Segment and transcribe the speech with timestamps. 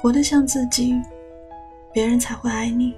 [0.00, 0.98] 活得像自己，
[1.92, 2.94] 别人才会爱你。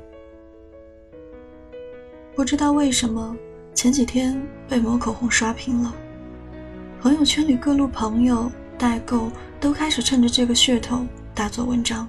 [2.33, 3.37] 不知道为什么，
[3.75, 5.93] 前几天被某口红刷屏了，
[7.01, 11.05] 朋友圈里各路朋友代购都开始趁着这个噱头
[11.35, 12.09] 大做文章。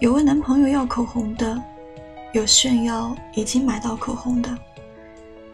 [0.00, 1.62] 有问男朋友要口红的，
[2.32, 4.50] 有炫耀已经买到口红的，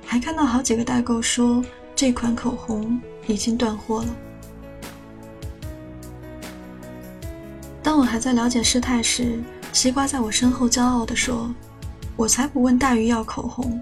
[0.06, 1.62] 还看到好几个代购说
[1.94, 4.16] 这款口红已经断货了。
[7.92, 9.38] 当我还在了解事态时，
[9.70, 11.54] 西瓜在我身后骄傲地说
[12.16, 13.78] ：“我才不问大鱼要口红，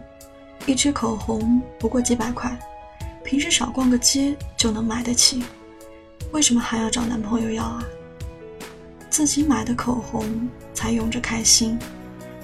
[0.67, 2.59] 一支口红不过几百块，
[3.23, 5.45] 平时少逛个街就能买得起，
[6.33, 7.85] 为什么还要找男朋友要啊？”
[9.09, 10.27] 自己买的口红
[10.75, 11.79] 才用着开心，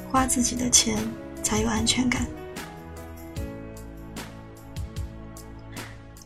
[0.09, 0.97] 花自己的钱
[1.43, 2.25] 才有安全感。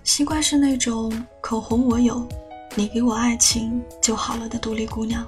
[0.05, 2.29] 西瓜是那种口红我有，
[2.77, 5.27] 你给我爱情就好了的独立姑娘。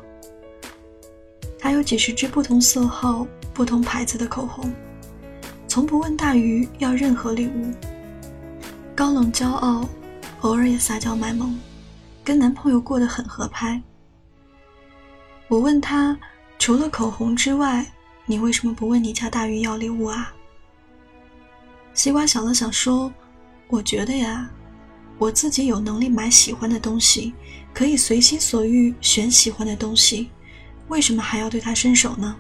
[1.59, 4.73] 她有几十支不同色号、不同牌子的口红，
[5.67, 7.73] 从不问大鱼要任何礼物。
[8.95, 9.89] 高冷骄傲，
[10.43, 11.59] 偶尔也撒娇卖萌，
[12.23, 13.81] 跟男朋友过得很合拍。
[15.49, 16.17] 我问她，
[16.59, 17.85] 除了口红之外，
[18.25, 20.33] 你为什么不问你家大鱼要礼物啊？
[21.93, 23.13] 西瓜想了想说
[23.69, 24.49] ：“我觉得呀，
[25.23, 27.33] 我自己有能力买喜欢的东西，
[27.73, 30.31] 可以随心所欲选喜欢的东西，
[30.89, 32.35] 为什么还要对他伸手呢？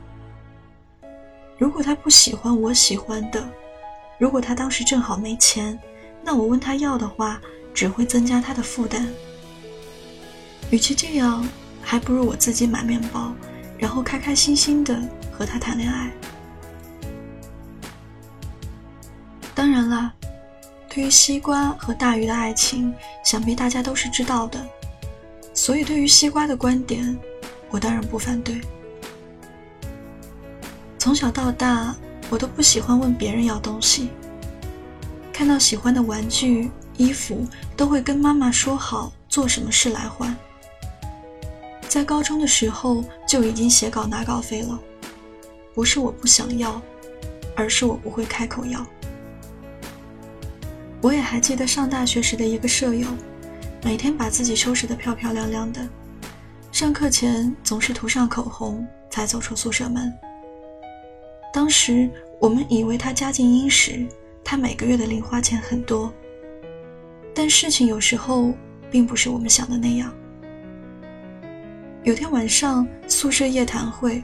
[1.58, 3.48] 如果他不喜欢我喜欢的，
[4.18, 5.78] 如果他当时正好没钱，
[6.24, 7.40] 那我问他要的话，
[7.72, 9.08] 只会增加他的负担。
[10.70, 11.46] 与其这样。”
[11.84, 13.34] 还不如我自己买面包，
[13.76, 15.02] 然后开开心心的
[15.32, 16.12] 和他谈恋爱。
[19.52, 20.14] 当然了，
[20.94, 22.92] 对于西瓜和大鱼的爱情，
[23.24, 24.62] 想必大家都是知道的。
[25.54, 27.18] 所以，对于西瓜的观点，
[27.70, 28.60] 我当然不反对。
[30.98, 31.96] 从小到大，
[32.28, 34.10] 我都不喜欢问别人要东西。
[35.32, 40.36] 看到喜欢的玩具、衣服，都会跟妈妈说好做什么事来换。
[41.88, 44.78] 在高中的时候就已经写稿拿稿费了，
[45.72, 46.82] 不是我不想要，
[47.56, 48.86] 而是我不会开口要。
[51.02, 53.08] 我也还记得上大学时的一个舍友，
[53.82, 55.84] 每天把自己收拾得漂漂亮亮的，
[56.70, 60.12] 上课前总是涂上口红才走出宿舍门。
[61.52, 62.08] 当时
[62.40, 64.06] 我们以为他家境殷实，
[64.44, 66.14] 他每个月的零花钱很多，
[67.34, 68.54] 但事情有时候
[68.88, 70.14] 并不是我们想的那样。
[72.04, 74.22] 有天晚上宿舍夜谈会，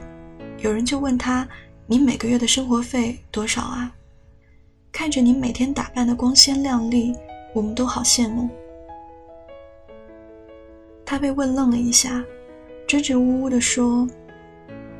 [0.59, 1.45] 有人就问他
[1.87, 3.93] ：“你每个月的生活费多少啊？”
[4.99, 7.15] 看着你每天打扮的光鲜亮丽，
[7.53, 8.49] 我们都好羡慕。
[11.05, 12.21] 他被问愣了一下，
[12.85, 14.05] 支支吾吾地说：“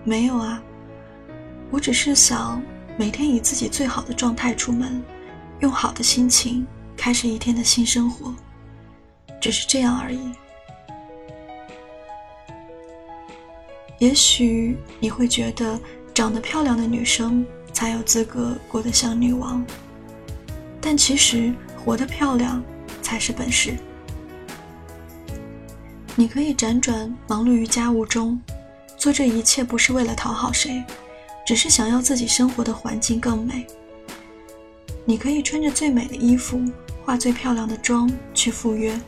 [0.06, 0.64] 没有啊，
[1.70, 2.64] 我只是想
[2.96, 5.04] 每天以自己最好的状态出门，
[5.60, 6.66] 用好的心情
[6.96, 8.34] 开始一天的新生活，
[9.42, 10.32] 只是这样而已。”
[14.00, 15.78] 也许你会觉得
[16.14, 19.62] 长得漂亮的女生才有资格过得像女王，
[20.82, 22.64] 但其实活得漂亮
[23.02, 23.76] 才是本事。
[26.16, 28.40] 你可以辗转忙碌于家务中，
[28.98, 30.84] 做这一切不是为了讨好谁，
[31.46, 33.66] 只是想要自己生活的环境更美。
[35.06, 36.62] 你可以穿着最美的衣服，
[37.04, 39.00] 化最漂亮的妆去赴约，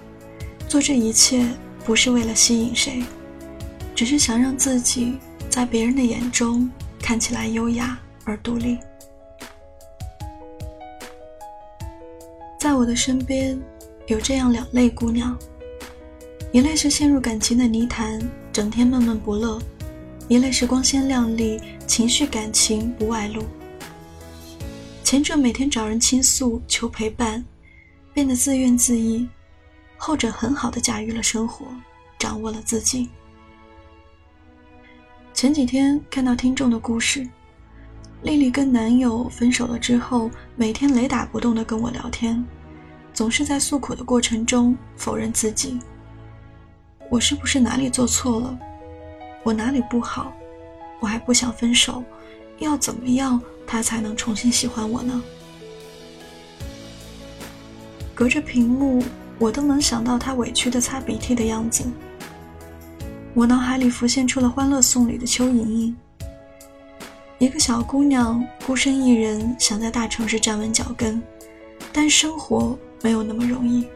[0.67, 1.45] 做这一切
[1.85, 3.03] 不是为了吸引谁。
[3.93, 5.17] 只是想让自己
[5.49, 6.67] 在别人的眼中
[6.99, 8.79] 看起来优雅而独立。
[12.81, 13.61] 我的身边，
[14.07, 15.37] 有这样两类姑娘：
[16.51, 18.19] 一类是陷入感情的泥潭，
[18.51, 19.59] 整天闷闷不乐；
[20.27, 23.43] 一类是光鲜亮丽，情绪感情不外露。
[25.03, 27.45] 前者每天找人倾诉求陪伴，
[28.15, 29.27] 变得自怨自艾；
[29.95, 31.67] 后者很好的驾驭了生活，
[32.17, 33.09] 掌握了自己。
[35.35, 37.29] 前几天看到听众的故事，
[38.23, 42.43] 丽丽跟男友分手了之后，每天雷打不动的跟我聊天，
[43.13, 45.79] 总是在诉苦的过程中否认自己。
[47.09, 48.59] 我是不是哪里做错了？
[49.43, 50.31] 我哪里不好？
[50.99, 52.03] 我还不想分手，
[52.59, 55.21] 要怎么样他才能重新喜欢我呢？
[58.13, 59.03] 隔着屏幕，
[59.39, 61.83] 我都能想到他委屈的擦鼻涕的样子。
[63.33, 65.97] 我脑海里浮现出了《欢乐颂》里的邱莹莹，
[67.39, 71.21] 一个小姑娘孤身一人想在大城市站稳脚跟，
[71.91, 73.87] 但生活没有那么容易。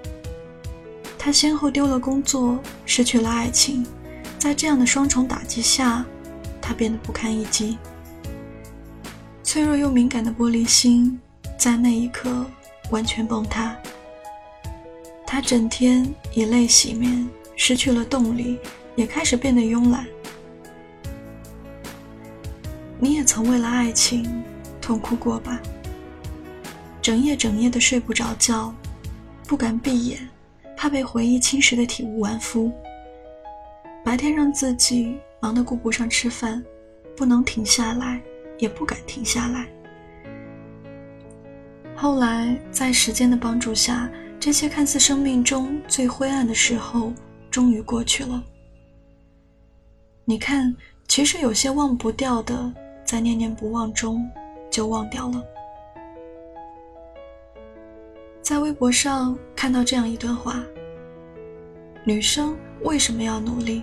[1.17, 3.85] 他先后丢了工作，失去了爱情，
[4.37, 6.05] 在这样的双重打击下，
[6.61, 7.77] 他变得不堪一击。
[9.43, 11.19] 脆弱又敏感的玻璃心，
[11.57, 12.45] 在那一刻
[12.91, 13.75] 完全崩塌。
[15.25, 18.59] 他整天以泪洗面，失去了动力，
[18.95, 20.05] 也开始变得慵懒。
[22.99, 24.43] 你也曾为了爱情
[24.79, 25.59] 痛哭过吧？
[27.01, 28.73] 整夜整夜的睡不着觉，
[29.47, 30.27] 不敢闭眼，
[30.75, 32.71] 怕被回忆侵蚀的体无完肤。
[34.03, 36.63] 白天让自己忙得顾不上吃饭，
[37.15, 38.21] 不能停下来，
[38.57, 39.67] 也不敢停下来。
[41.95, 44.09] 后来在时间的帮助下，
[44.39, 47.13] 这些看似生命中最灰暗的时候，
[47.49, 48.43] 终于过去了。
[50.25, 50.75] 你看，
[51.07, 52.73] 其实有些忘不掉的，
[53.05, 54.27] 在念念不忘中
[54.71, 55.43] 就忘掉了。
[58.45, 60.63] 在微博上看到这样一段话：
[62.03, 63.81] 女生为什么要努力？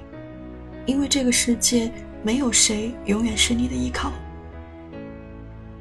[0.87, 1.93] 因为这个世界
[2.23, 4.13] 没有谁永远是你的依靠，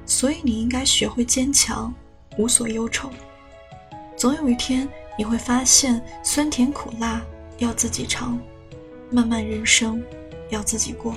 [0.07, 1.94] 所以你应该学会坚强，
[2.39, 3.12] 无所忧愁。
[4.18, 7.22] 总有一天你会发现，酸甜苦辣
[7.60, 8.39] 要自己尝，
[9.12, 10.04] 漫漫人生
[10.50, 11.16] 要自己过。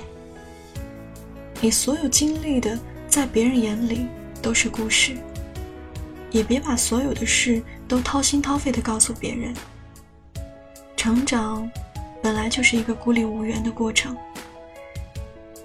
[1.61, 2.77] 你所有经历的，
[3.07, 4.05] 在别人眼里
[4.39, 5.17] 都是故事，
[6.35, 9.53] 也别把所有的事都掏心掏肺的告诉别人。
[10.97, 11.71] 成长。
[12.21, 14.17] 本来就是一个孤立无援的过程，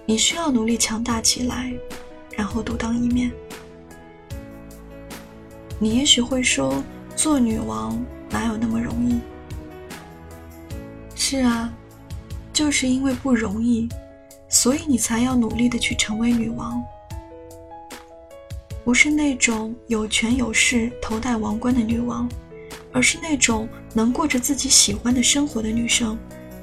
[0.04, 1.72] 你需要努力强大起来，
[2.36, 3.32] 然后独当一面。
[5.78, 6.84] 你也许会说，
[7.16, 9.18] 做女王哪有那么容易？
[11.14, 11.72] 是啊，
[12.52, 13.88] 就是因为不容易，
[14.50, 16.84] 所以你才要努力的去成为女王。
[18.84, 22.28] 不是那种有权有势、头戴王冠的女王，
[22.92, 26.18] 而是那种能过着自己喜欢的生活的女生。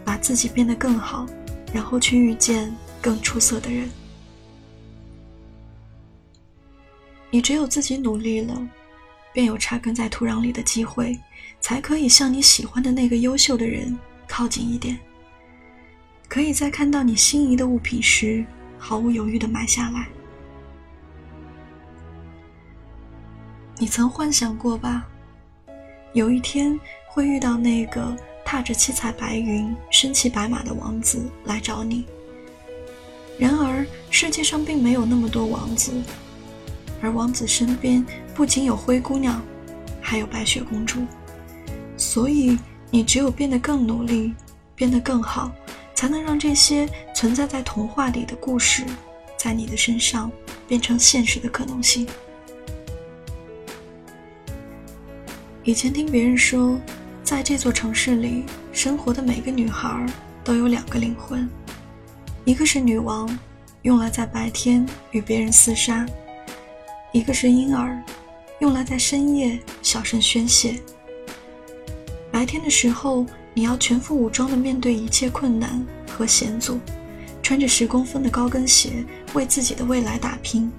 [0.07, 1.25] 把自己变得更好，
[1.73, 3.89] 然后去遇见更出色的人。
[7.29, 8.57] 你只有自己努力了，
[9.33, 11.19] 便有扎根在土壤里的机会，
[11.59, 13.99] 才可以向你喜欢的那个优秀的人
[14.29, 14.97] 靠近一点。
[16.29, 18.45] 可以在看到你心仪的物品时，
[18.77, 20.07] 毫无犹豫的买下来。
[23.79, 25.07] 你曾幻想过吧？
[26.13, 28.15] 有一天会遇到那个。
[28.50, 32.06] 踏着七彩白云、身骑白马的王子来找你。
[33.38, 35.91] 然而，世界上并没有那么多王子，
[37.01, 39.44] 而王子身边不仅有灰姑娘，
[40.00, 41.06] 还有白雪公主。
[41.97, 42.57] 所以，
[42.89, 44.33] 你只有变得更努力，
[44.75, 45.51] 变得更好，
[45.94, 48.85] 才能让这些存在在童话里的故事，
[49.38, 50.31] 在你的身上
[50.69, 52.07] 变成现实的可能性。
[55.67, 56.79] 以前听别人说。
[57.25, 60.05] 在这座城市里生活的每个女孩
[60.41, 61.45] 都有两个灵魂，
[62.45, 63.27] 一个是女王，
[63.81, 66.05] 用来在白天与别人厮杀；
[67.11, 68.01] 一个是婴儿，
[68.61, 70.79] 用来在深夜小声宣泄。
[72.31, 76.79] 白天的时候，你要全副武装地面对一切困难和险阻，
[77.43, 79.03] 穿着十公分的高跟鞋
[79.33, 80.71] 为自己的未来打拼。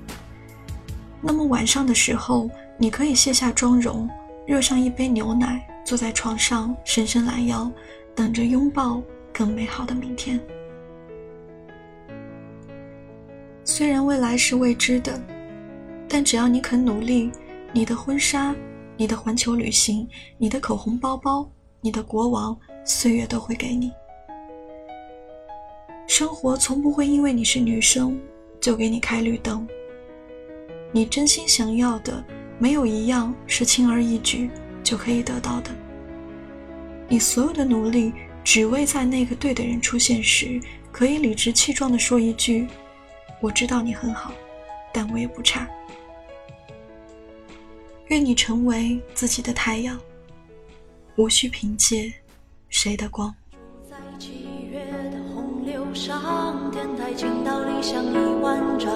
[1.21, 2.49] 那么晚上的时候，
[2.79, 4.09] 你可以卸下妆容，
[4.49, 5.63] 热上一杯牛奶。
[5.85, 7.71] 坐在床上，伸伸懒腰，
[8.15, 9.03] 等着拥抱
[9.33, 10.39] 更美好的明天。
[13.65, 15.19] 虽然未来是未知的，
[16.07, 17.31] 但只要你肯努力，
[17.73, 18.55] 你的婚纱、
[18.99, 21.51] 你的环球旅行、你的口红包包、
[21.81, 23.91] 你的国王，岁月都会给你。
[26.07, 28.21] 生活从不会因为你是女生
[28.61, 29.67] 就给你开绿灯。
[30.93, 32.23] 你真心想要的，
[32.59, 34.51] 没有一样是轻而易举。
[34.85, 35.71] 就可以得到的。
[37.09, 38.11] 你所有的努力，
[38.43, 40.59] 只为在那个对的人出现时，
[40.91, 42.67] 可以理直气壮地说一句
[43.43, 44.33] ：“我知道你很好，
[44.95, 45.69] 但我也不差。”
[48.09, 50.01] 愿你成为自己的太阳，
[51.17, 52.11] 无需凭借
[52.71, 53.35] 谁的光。
[55.69, 56.19] 流上，
[56.73, 58.91] 天台倾倒，理想一万丈。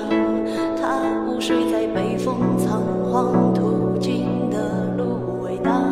[0.80, 2.80] 他午睡在北风仓
[3.12, 5.82] 皇途经的芦苇荡。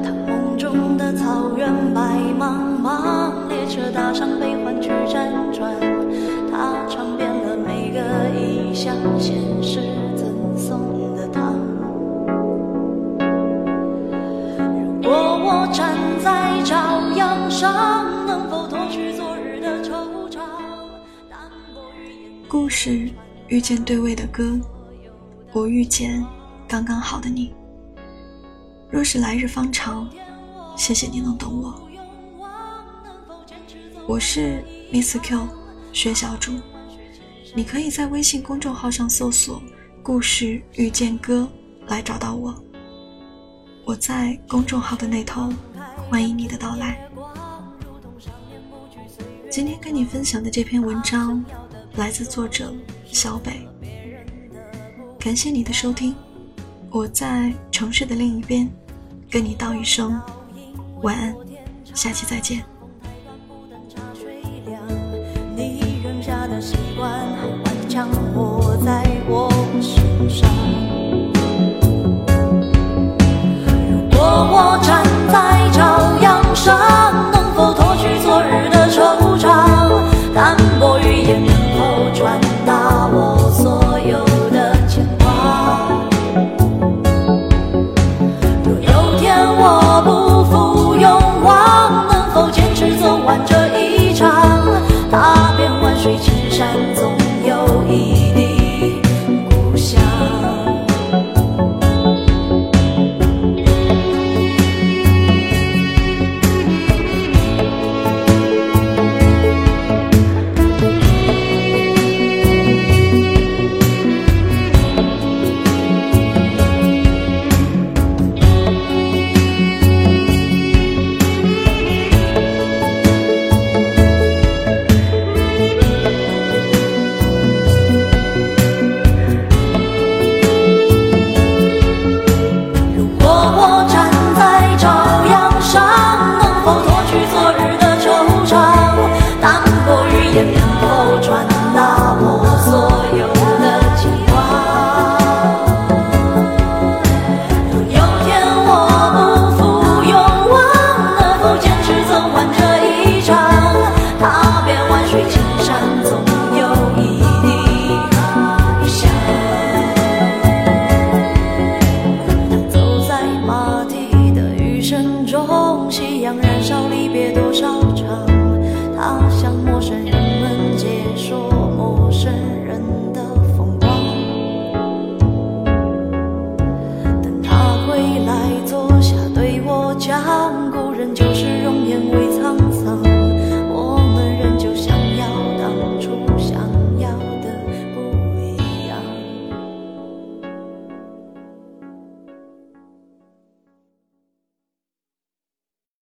[0.00, 5.45] 他梦中的草原白茫茫，列车踏上悲欢去战场。
[22.78, 23.10] 是
[23.48, 24.60] 遇见对味的歌，
[25.54, 26.22] 我遇见
[26.68, 27.54] 刚刚好的你。
[28.90, 30.06] 若是来日方长。
[30.76, 31.88] 谢谢你能懂我。
[34.06, 35.48] 我是 Miss Q
[35.90, 36.52] 薛小主，
[37.54, 39.62] 你可以在微信公众号上搜索
[40.04, 41.48] “故事遇见歌”
[41.88, 42.54] 来找到我。
[43.86, 45.50] 我在公众号的那头，
[46.10, 47.00] 欢迎你的到来。
[49.50, 51.42] 今天跟你分享的这篇文章
[51.96, 52.70] 来自作者
[53.10, 53.66] 小北，
[55.18, 56.14] 感谢你的收听。
[56.90, 58.68] 我在城市的另一边，
[59.30, 60.20] 跟你道一声
[61.00, 61.34] 晚安，
[61.94, 62.62] 下期再见。
[65.56, 67.10] 你扔下的习惯
[67.64, 69.48] 还强迫在我
[69.80, 70.46] 身上。
[73.90, 74.76] 如果我。